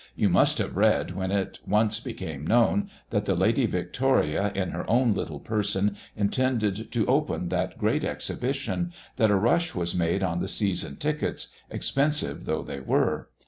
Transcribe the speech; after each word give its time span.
You 0.15 0.29
must 0.29 0.57
have 0.57 0.75
read, 0.77 1.11
when 1.15 1.29
it 1.29 1.59
once 1.63 1.99
became 1.99 2.47
known, 2.47 2.89
that 3.11 3.25
the 3.25 3.35
Lady 3.35 3.67
Victoria 3.67 4.51
in 4.55 4.71
her 4.71 4.83
own 4.89 5.13
little 5.13 5.39
person 5.39 5.95
intended 6.17 6.91
to 6.91 7.05
open 7.05 7.49
that 7.49 7.77
great 7.77 8.03
Exhibition, 8.03 8.93
that 9.17 9.29
a 9.29 9.35
rush 9.35 9.75
was 9.75 9.93
made 9.93 10.23
on 10.23 10.39
the 10.39 10.47
season 10.47 10.95
tickets, 10.95 11.49
expensive 11.69 12.45
though 12.45 12.63
they 12.63 12.79
were. 12.79 13.29